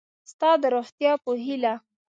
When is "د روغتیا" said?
0.61-1.13